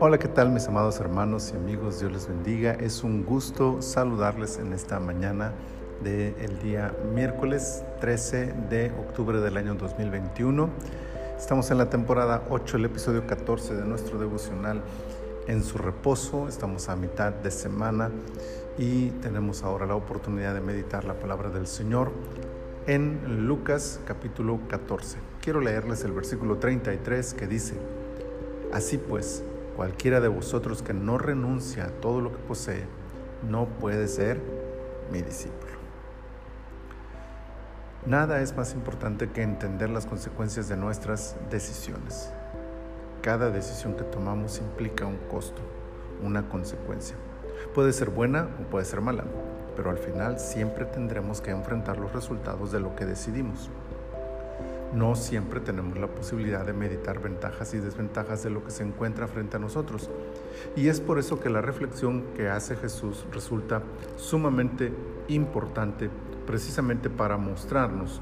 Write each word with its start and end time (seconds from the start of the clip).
Hola, 0.00 0.18
¿qué 0.18 0.28
tal 0.28 0.50
mis 0.50 0.66
amados 0.68 1.00
hermanos 1.00 1.52
y 1.52 1.56
amigos? 1.56 2.00
Dios 2.00 2.12
les 2.12 2.28
bendiga. 2.28 2.72
Es 2.72 3.02
un 3.02 3.24
gusto 3.24 3.80
saludarles 3.80 4.58
en 4.58 4.74
esta 4.74 5.00
mañana 5.00 5.54
del 6.02 6.58
día 6.62 6.94
miércoles 7.14 7.82
13 8.00 8.52
de 8.68 8.90
octubre 8.90 9.40
del 9.40 9.56
año 9.56 9.74
2021. 9.74 10.68
Estamos 11.38 11.70
en 11.70 11.78
la 11.78 11.88
temporada 11.88 12.42
8, 12.50 12.76
el 12.76 12.84
episodio 12.84 13.26
14 13.26 13.74
de 13.74 13.84
nuestro 13.84 14.18
devocional 14.18 14.82
en 15.46 15.64
su 15.64 15.78
reposo. 15.78 16.46
Estamos 16.46 16.90
a 16.90 16.96
mitad 16.96 17.32
de 17.32 17.50
semana 17.50 18.10
y 18.76 19.10
tenemos 19.22 19.62
ahora 19.62 19.86
la 19.86 19.94
oportunidad 19.94 20.52
de 20.52 20.60
meditar 20.60 21.04
la 21.04 21.14
palabra 21.14 21.48
del 21.48 21.66
Señor 21.66 22.12
en 22.86 23.46
Lucas 23.46 24.00
capítulo 24.06 24.60
14. 24.68 25.18
Quiero 25.40 25.60
leerles 25.60 26.04
el 26.04 26.12
versículo 26.12 26.58
33 26.58 27.34
que 27.34 27.46
dice, 27.46 27.76
Así 28.72 28.98
pues, 28.98 29.44
Cualquiera 29.76 30.20
de 30.20 30.28
vosotros 30.28 30.82
que 30.82 30.92
no 30.92 31.16
renuncia 31.16 31.86
a 31.86 31.88
todo 31.88 32.20
lo 32.20 32.30
que 32.30 32.38
posee, 32.38 32.84
no 33.48 33.66
puede 33.66 34.06
ser 34.06 34.38
mi 35.10 35.22
discípulo. 35.22 35.72
Nada 38.04 38.42
es 38.42 38.54
más 38.54 38.74
importante 38.74 39.30
que 39.30 39.42
entender 39.42 39.88
las 39.88 40.04
consecuencias 40.04 40.68
de 40.68 40.76
nuestras 40.76 41.36
decisiones. 41.50 42.30
Cada 43.22 43.50
decisión 43.50 43.94
que 43.94 44.04
tomamos 44.04 44.58
implica 44.58 45.06
un 45.06 45.16
costo, 45.30 45.62
una 46.22 46.46
consecuencia. 46.50 47.16
Puede 47.74 47.94
ser 47.94 48.10
buena 48.10 48.48
o 48.60 48.68
puede 48.68 48.84
ser 48.84 49.00
mala, 49.00 49.24
pero 49.76 49.90
al 49.90 49.98
final 49.98 50.38
siempre 50.38 50.84
tendremos 50.84 51.40
que 51.40 51.50
enfrentar 51.50 51.98
los 51.98 52.12
resultados 52.12 52.72
de 52.72 52.80
lo 52.80 52.94
que 52.96 53.06
decidimos 53.06 53.70
no 54.94 55.14
siempre 55.14 55.60
tenemos 55.60 55.98
la 55.98 56.06
posibilidad 56.06 56.66
de 56.66 56.72
meditar 56.72 57.20
ventajas 57.20 57.72
y 57.74 57.78
desventajas 57.78 58.42
de 58.42 58.50
lo 58.50 58.64
que 58.64 58.70
se 58.70 58.82
encuentra 58.82 59.26
frente 59.26 59.56
a 59.56 59.60
nosotros. 59.60 60.10
Y 60.76 60.88
es 60.88 61.00
por 61.00 61.18
eso 61.18 61.40
que 61.40 61.50
la 61.50 61.62
reflexión 61.62 62.24
que 62.36 62.48
hace 62.48 62.76
Jesús 62.76 63.24
resulta 63.32 63.82
sumamente 64.16 64.92
importante 65.28 66.10
precisamente 66.46 67.08
para 67.08 67.36
mostrarnos 67.36 68.20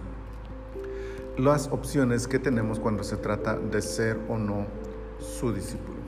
las 1.37 1.69
opciones 1.69 2.29
que 2.29 2.39
tenemos 2.39 2.79
cuando 2.79 3.03
se 3.03 3.17
trata 3.17 3.57
de 3.57 3.83
ser 3.83 4.19
o 4.29 4.37
no 4.37 4.67
su 5.19 5.53
discípulo. 5.53 6.00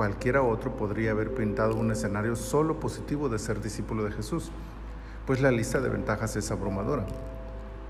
Cualquiera 0.00 0.40
otro 0.42 0.74
podría 0.76 1.10
haber 1.10 1.34
pintado 1.34 1.76
un 1.76 1.90
escenario 1.90 2.34
solo 2.34 2.80
positivo 2.80 3.28
de 3.28 3.38
ser 3.38 3.60
discípulo 3.60 4.02
de 4.02 4.10
Jesús, 4.10 4.50
pues 5.26 5.42
la 5.42 5.50
lista 5.50 5.78
de 5.78 5.90
ventajas 5.90 6.34
es 6.36 6.50
abrumadora. 6.50 7.04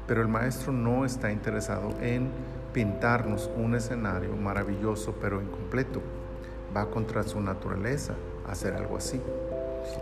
Pero 0.08 0.20
el 0.20 0.26
maestro 0.26 0.72
no 0.72 1.04
está 1.04 1.30
interesado 1.30 1.94
en 2.00 2.28
pintarnos 2.72 3.48
un 3.56 3.76
escenario 3.76 4.34
maravilloso 4.34 5.14
pero 5.20 5.40
incompleto. 5.40 6.02
Va 6.76 6.90
contra 6.90 7.22
su 7.22 7.40
naturaleza 7.40 8.14
hacer 8.50 8.74
algo 8.74 8.96
así. 8.96 9.22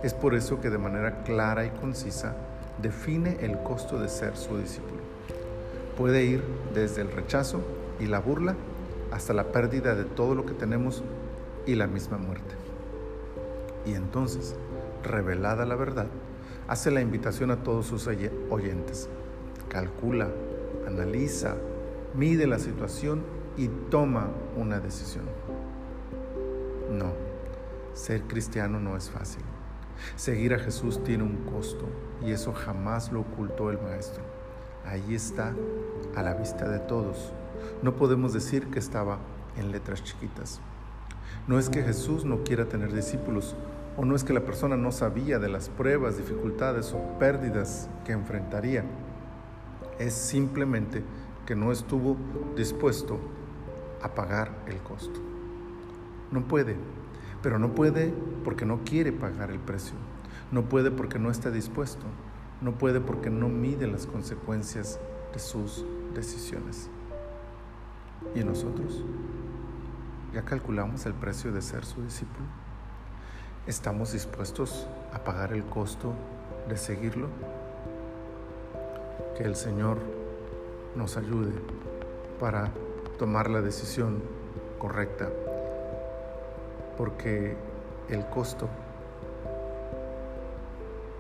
Es 0.03 0.15
por 0.15 0.35
eso 0.35 0.63
que 0.63 0.71
de 0.71 0.79
manera 0.79 1.25
clara 1.25 1.67
y 1.67 1.71
concisa 1.73 2.35
define 2.81 3.37
el 3.43 3.63
costo 3.63 4.01
de 4.01 4.09
ser 4.09 4.35
su 4.35 4.57
discípulo. 4.57 5.03
Puede 5.99 6.25
ir 6.25 6.43
desde 6.73 7.03
el 7.03 7.13
rechazo 7.13 7.61
y 8.01 8.07
la 8.07 8.21
burla 8.21 8.55
hasta 9.13 9.35
la 9.35 9.45
pérdida 9.53 9.95
de 9.95 10.05
todo 10.05 10.35
lo 10.35 10.47
que 10.47 10.55
tenemos 10.55 11.03
y 11.69 11.77
la 11.77 11.87
misma 11.87 12.17
muerte. 12.17 12.57
Y 13.87 13.93
entonces, 13.93 14.57
revelada 15.05 15.67
la 15.67 15.77
verdad, 15.77 16.09
hace 16.67 16.91
la 16.91 17.01
invitación 17.01 17.51
a 17.51 17.63
todos 17.63 17.87
sus 17.87 18.09
oyentes 18.09 19.09
calcula, 19.69 20.29
analiza, 20.87 21.57
mide 22.15 22.47
la 22.47 22.59
situación 22.59 23.23
y 23.57 23.69
toma 23.69 24.31
una 24.57 24.81
decisión. 24.81 25.25
No, 26.91 27.13
ser 27.93 28.23
cristiano 28.23 28.81
no 28.81 28.97
es 28.97 29.11
fácil. 29.11 29.43
Seguir 30.17 30.55
a 30.55 30.59
Jesús 30.59 31.03
tiene 31.05 31.25
un 31.25 31.45
costo 31.45 31.87
y 32.25 32.31
eso 32.31 32.53
jamás 32.53 33.13
lo 33.13 33.21
ocultó 33.21 33.71
el 33.71 33.79
Maestro. 33.79 34.23
Ahí 34.85 35.15
está, 35.15 35.55
a 36.17 36.23
la 36.23 36.35
vista 36.35 36.69
de 36.69 36.79
todos. 36.79 37.33
No 37.83 37.97
podemos 37.97 38.33
decir 38.33 38.69
que 38.69 38.79
estaba 38.79 39.19
en 39.57 39.71
letras 39.71 40.03
chiquitas. 40.03 40.61
No 41.47 41.59
es 41.59 41.69
que 41.69 41.83
Jesús 41.83 42.25
no 42.25 42.45
quiera 42.45 42.67
tener 42.67 42.93
discípulos, 42.93 43.57
o 43.97 44.05
no 44.05 44.15
es 44.15 44.23
que 44.23 44.33
la 44.33 44.45
persona 44.45 44.77
no 44.77 44.93
sabía 44.93 45.39
de 45.39 45.49
las 45.49 45.69
pruebas, 45.69 46.17
dificultades 46.17 46.93
o 46.93 47.19
pérdidas 47.19 47.89
que 48.05 48.13
enfrentaría 48.13 48.85
es 49.99 50.15
simplemente 50.15 51.03
que 51.47 51.57
no 51.57 51.73
estuvo 51.73 52.17
dispuesto 52.57 53.19
a 54.03 54.15
pagar 54.15 54.53
el 54.67 54.79
costo. 54.79 55.19
No 56.31 56.47
puede, 56.47 56.77
pero 57.43 57.59
no 57.59 57.75
puede 57.75 58.13
porque 58.45 58.65
no 58.65 58.81
quiere 58.85 59.13
pagar 59.13 59.51
el 59.51 59.59
precio. 59.59 59.95
No 60.53 60.69
puede 60.69 60.91
porque 60.91 61.19
no 61.19 61.31
está 61.31 61.51
dispuesto. 61.51 62.05
No 62.61 62.73
puede 62.73 63.01
porque 63.01 63.31
no 63.31 63.49
mide 63.49 63.87
las 63.87 64.07
consecuencias 64.07 65.01
de 65.33 65.39
sus 65.39 65.85
decisiones. 66.15 66.91
¿Y 68.35 68.45
nosotros? 68.45 69.05
¿Ya 70.33 70.45
calculamos 70.45 71.07
el 71.07 71.15
precio 71.15 71.53
de 71.53 71.63
ser 71.63 71.85
su 71.85 72.03
discípulo? 72.03 72.47
¿Estamos 73.67 74.13
dispuestos 74.13 74.87
a 75.13 75.25
pagar 75.25 75.53
el 75.53 75.65
costo 75.65 76.15
de 76.69 76.77
seguirlo? 76.77 77.29
que 79.39 79.45
el 79.45 79.55
Señor 79.55 79.99
nos 80.97 81.17
ayude 81.17 81.53
para 82.41 82.73
tomar 83.21 83.49
la 83.49 83.63
decisión 83.63 84.21
correcta, 84.81 85.29
porque 86.97 87.57
el 88.09 88.27
costo 88.27 88.69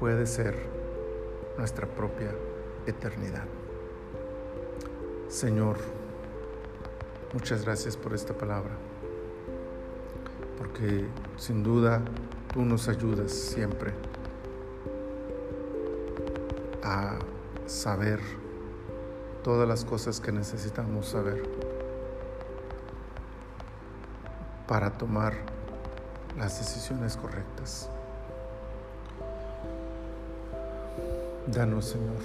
puede 0.00 0.26
ser 0.26 0.56
nuestra 1.56 1.86
propia 1.86 2.34
eternidad. 2.86 3.44
Señor, 5.28 5.76
muchas 7.32 7.64
gracias 7.64 7.96
por 7.96 8.14
esta 8.14 8.34
palabra, 8.34 8.72
porque 10.58 11.06
sin 11.36 11.62
duda 11.62 12.02
tú 12.52 12.62
nos 12.62 12.88
ayudas 12.88 13.30
siempre 13.30 13.92
a 16.82 17.18
saber 17.66 18.20
todas 19.44 19.68
las 19.68 19.84
cosas 19.84 20.20
que 20.20 20.32
necesitamos 20.32 21.06
saber 21.06 21.42
para 24.66 24.90
tomar 24.98 25.34
las 26.36 26.58
decisiones 26.58 27.16
correctas. 27.16 27.88
Danos, 31.46 31.86
Señor, 31.86 32.20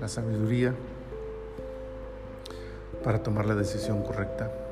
la 0.00 0.08
sabiduría 0.08 0.74
para 3.02 3.22
tomar 3.22 3.46
la 3.46 3.54
decisión 3.54 4.02
correcta 4.02 4.65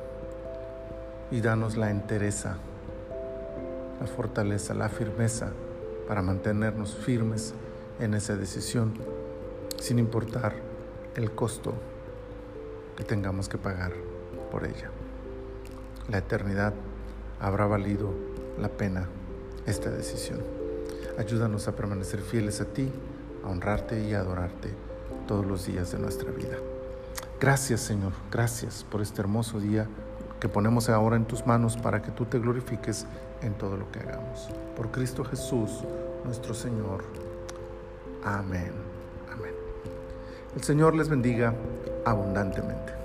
y 1.31 1.41
danos 1.41 1.77
la 1.77 1.89
entereza, 1.89 2.57
la 3.99 4.07
fortaleza, 4.07 4.73
la 4.73 4.89
firmeza 4.89 5.51
para 6.07 6.21
mantenernos 6.21 6.95
firmes 6.95 7.53
en 7.99 8.13
esa 8.13 8.35
decisión 8.35 8.93
sin 9.79 9.99
importar 9.99 10.53
el 11.15 11.31
costo 11.31 11.73
que 12.95 13.03
tengamos 13.03 13.49
que 13.49 13.57
pagar 13.57 13.93
por 14.51 14.65
ella. 14.65 14.89
La 16.09 16.19
eternidad 16.19 16.73
habrá 17.39 17.65
valido 17.65 18.13
la 18.59 18.69
pena 18.69 19.07
esta 19.65 19.89
decisión. 19.89 20.39
Ayúdanos 21.17 21.67
a 21.67 21.75
permanecer 21.75 22.21
fieles 22.21 22.61
a 22.61 22.65
ti, 22.65 22.91
a 23.43 23.49
honrarte 23.49 24.07
y 24.07 24.13
a 24.13 24.19
adorarte 24.19 24.69
todos 25.27 25.45
los 25.45 25.65
días 25.65 25.91
de 25.91 25.99
nuestra 25.99 26.31
vida. 26.31 26.57
Gracias 27.39 27.81
Señor, 27.81 28.13
gracias 28.31 28.85
por 28.89 29.01
este 29.01 29.21
hermoso 29.21 29.59
día 29.59 29.87
que 30.39 30.49
ponemos 30.49 30.89
ahora 30.89 31.15
en 31.15 31.25
tus 31.25 31.45
manos 31.45 31.77
para 31.77 32.01
que 32.01 32.11
tú 32.11 32.25
te 32.25 32.39
glorifiques 32.39 33.05
en 33.41 33.53
todo 33.53 33.77
lo 33.77 33.91
que 33.91 33.99
hagamos. 33.99 34.49
Por 34.75 34.91
Cristo 34.91 35.23
Jesús, 35.23 35.83
nuestro 36.23 36.53
Señor. 36.53 37.03
Amén. 38.23 38.71
El 40.55 40.63
Señor 40.63 40.95
les 40.95 41.09
bendiga 41.09 41.53
abundantemente. 42.05 43.04